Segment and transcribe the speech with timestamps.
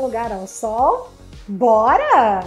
[0.00, 1.10] lugar ao sol?
[1.46, 2.40] Bora!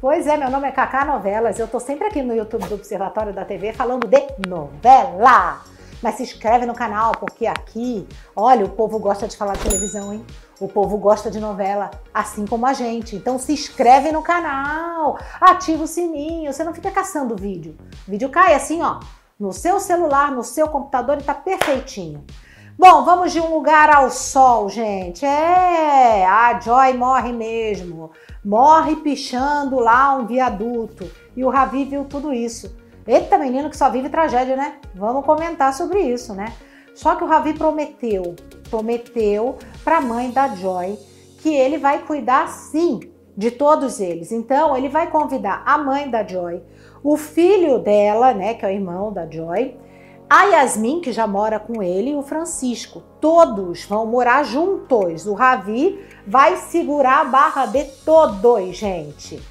[0.00, 1.58] Pois é, meu nome é Cacá Novelas.
[1.58, 5.62] Eu tô sempre aqui no YouTube do Observatório da TV falando de novela.
[6.00, 8.06] Mas se inscreve no canal, porque aqui,
[8.36, 10.24] olha, o povo gosta de falar de televisão, hein?
[10.60, 13.16] O povo gosta de novela, assim como a gente.
[13.16, 17.76] Então se inscreve no canal, ativa o sininho, você não fica caçando vídeo.
[18.06, 19.00] O vídeo cai assim, ó,
[19.40, 22.24] no seu celular, no seu computador e tá perfeitinho.
[22.76, 25.24] Bom, vamos de um lugar ao sol, gente.
[25.24, 28.10] É, a Joy morre mesmo.
[28.44, 31.08] Morre pichando lá um viaduto.
[31.36, 32.76] E o Ravi viu tudo isso.
[33.06, 34.78] Eita, menino que só vive tragédia, né?
[34.92, 36.52] Vamos comentar sobre isso, né?
[36.96, 38.34] Só que o Ravi prometeu,
[38.68, 40.98] prometeu para a mãe da Joy
[41.38, 42.98] que ele vai cuidar sim
[43.36, 44.32] de todos eles.
[44.32, 46.60] Então, ele vai convidar a mãe da Joy,
[47.04, 49.76] o filho dela, né, que é o irmão da Joy,
[50.28, 53.02] a Yasmin, que já mora com ele, e o Francisco.
[53.20, 55.26] Todos vão morar juntos.
[55.26, 59.42] O Ravi vai segurar a barra de todos, gente.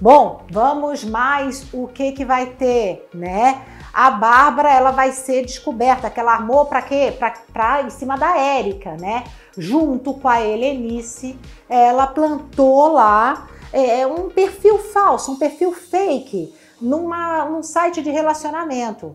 [0.00, 3.62] Bom, vamos mais o que que vai ter, né?
[3.92, 7.12] A Bárbara, ela vai ser descoberta, que ela armou para quê?
[7.52, 9.24] Para em cima da Érica, né?
[9.58, 17.44] Junto com a Helenice, ela plantou lá é, um perfil falso, um perfil fake, numa,
[17.44, 19.14] num site de relacionamento.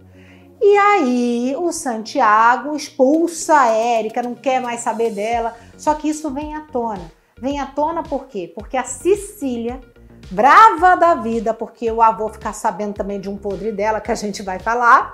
[0.62, 5.56] E aí o Santiago expulsa a Érica, não quer mais saber dela.
[5.78, 7.12] Só que isso vem à tona.
[7.40, 8.52] Vem à tona por quê?
[8.56, 9.80] Porque a Cecília
[10.32, 14.16] brava da vida, porque o avô ficar sabendo também de um podre dela, que a
[14.16, 15.12] gente vai falar,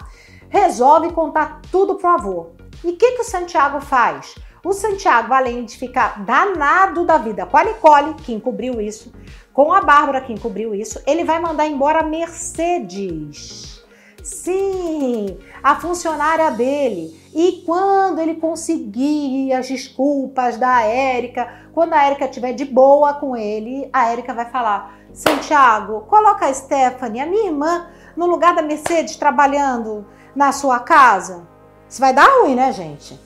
[0.50, 2.48] resolve contar tudo pro avô.
[2.84, 4.36] E o que, que o Santiago faz?
[4.64, 9.12] O Santiago, além de ficar danado da vida com a Nicole, que encobriu isso,
[9.52, 13.81] com a Bárbara, que encobriu isso, ele vai mandar embora a Mercedes.
[14.24, 17.20] Sim, a funcionária dele.
[17.34, 23.36] E quando ele conseguir as desculpas da Érica, quando a Érica estiver de boa com
[23.36, 28.62] ele, a Érica vai falar: Santiago, coloca a Stephanie, a minha irmã, no lugar da
[28.62, 30.06] Mercedes trabalhando
[30.36, 31.48] na sua casa.
[31.88, 33.20] Isso vai dar ruim, né, gente?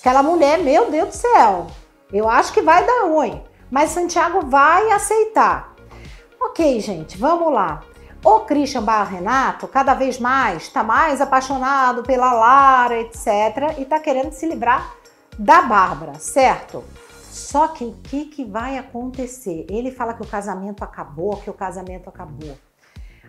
[0.00, 1.66] Aquela mulher, meu Deus do céu,
[2.12, 3.42] eu acho que vai dar ruim.
[3.70, 5.74] Mas Santiago vai aceitar.
[6.40, 7.82] Ok, gente, vamos lá.
[8.24, 13.76] O Christian Barra Renato, cada vez mais, está mais apaixonado pela Lara, etc.
[13.76, 14.94] E está querendo se livrar
[15.38, 16.82] da Bárbara, certo?
[17.30, 19.66] Só que o que, que vai acontecer?
[19.68, 22.56] Ele fala que o casamento acabou, que o casamento acabou.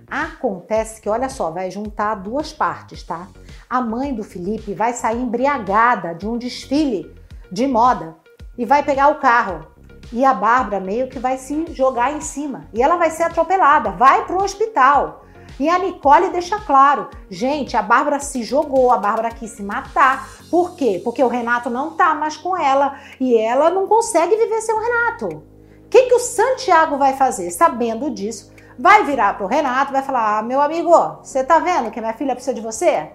[0.07, 3.27] Acontece que, olha só, vai juntar duas partes, tá?
[3.69, 7.13] A mãe do Felipe vai sair embriagada de um desfile
[7.51, 8.15] de moda
[8.57, 9.74] e vai pegar o carro.
[10.11, 12.65] E a Bárbara meio que vai se jogar em cima.
[12.73, 15.25] E ela vai ser atropelada, vai para o hospital.
[15.59, 20.27] E a Nicole deixa claro: gente, a Bárbara se jogou, a Bárbara quis se matar.
[20.49, 21.01] Por quê?
[21.03, 24.79] Porque o Renato não tá mais com ela e ela não consegue viver sem o
[24.79, 25.27] Renato.
[25.27, 27.49] O que, que o Santiago vai fazer?
[27.51, 30.91] Sabendo disso, vai virar pro Renato, vai falar: ah, meu amigo,
[31.23, 33.11] você tá vendo que minha filha precisa de você?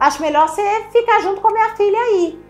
[0.00, 2.42] Acho melhor você ficar junto com a minha filha aí.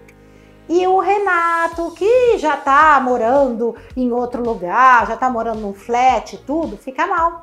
[0.68, 6.38] E o Renato, que já tá morando em outro lugar, já tá morando num flat,
[6.38, 7.42] tudo, fica mal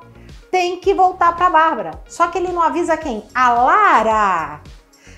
[0.52, 1.91] tem que voltar para Bárbara.
[2.07, 3.24] Só que ele não avisa quem?
[3.34, 4.62] A Lara.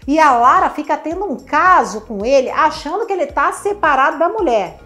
[0.08, 4.30] E a Lara fica tendo um caso com ele, achando que ele tá separado da
[4.30, 4.80] mulher.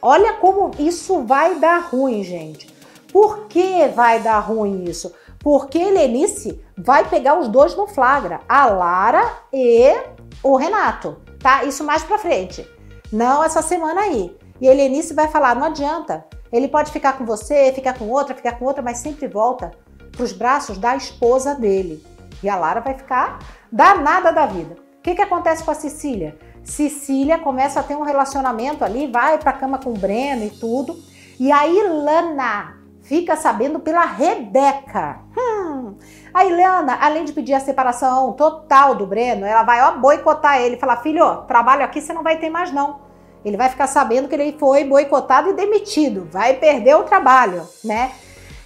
[0.00, 2.72] Olha como isso vai dar ruim, gente.
[3.12, 5.12] Por que vai dar ruim isso?
[5.38, 9.94] Porque Helenice vai pegar os dois no flagra, a Lara e
[10.42, 11.64] o Renato, tá?
[11.64, 12.66] Isso mais pra frente.
[13.12, 14.36] Não essa semana aí.
[14.60, 16.24] E Helenice vai falar: não adianta.
[16.52, 19.70] Ele pode ficar com você, ficar com outra, ficar com outra, mas sempre volta
[20.10, 22.04] para os braços da esposa dele.
[22.42, 23.38] E a Lara vai ficar
[23.70, 24.76] danada da vida.
[24.98, 26.38] O que, que acontece com a Cecília?
[26.62, 30.50] Cecília começa a ter um relacionamento ali, vai para a cama com o Breno e
[30.50, 30.96] tudo.
[31.40, 35.20] E a Ilana fica sabendo pela Rebeca.
[35.36, 35.96] Hum.
[36.34, 40.76] A Ilana, além de pedir a separação total do Breno, ela vai ó, boicotar ele,
[40.76, 43.00] falar: filho, trabalho aqui você não vai ter mais não.
[43.44, 48.12] Ele vai ficar sabendo que ele foi boicotado e demitido, vai perder o trabalho, né?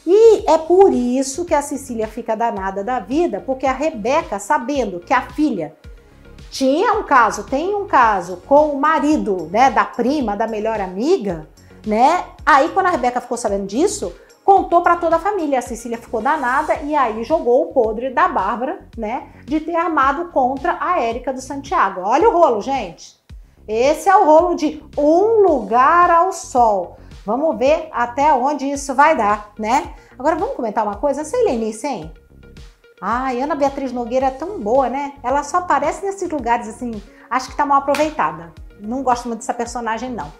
[0.07, 5.01] E é por isso que a Cecília fica danada da vida, porque a Rebeca, sabendo
[5.01, 5.75] que a filha
[6.51, 11.49] tinha um caso, tem um caso com o marido, né, da prima, da melhor amiga,
[11.85, 12.25] né?
[12.45, 14.15] Aí quando a Rebeca ficou sabendo disso,
[14.47, 15.59] contou para toda a família.
[15.59, 20.29] A Cecília ficou danada e aí jogou o podre da Bárbara, né, de ter armado
[20.31, 22.03] contra a Érica do Santiago.
[22.05, 23.17] Olha o rolo, gente.
[23.67, 26.97] Esse é o rolo de um lugar ao sol.
[27.25, 29.93] Vamos ver até onde isso vai dar, né?
[30.17, 31.23] Agora vamos comentar uma coisa.
[31.23, 32.13] Essa Helenice, hein?
[33.03, 35.15] Ai, Ana Beatriz Nogueira é tão boa, né?
[35.25, 37.03] Ela só aparece nesses lugares assim.
[37.29, 38.53] Acho que tá mal aproveitada.
[38.81, 40.31] Não gosto muito dessa personagem, não.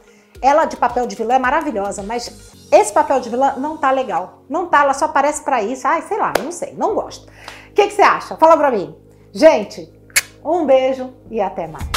[0.43, 4.43] Ela de papel de vilã é maravilhosa, mas esse papel de vilã não tá legal.
[4.49, 5.87] Não tá, ela só aparece para isso.
[5.87, 7.27] Ai, sei lá, não sei, não gosto.
[7.71, 8.37] O que, que você acha?
[8.37, 8.95] Fala pra mim.
[9.33, 9.93] Gente,
[10.45, 11.96] um beijo e até mais.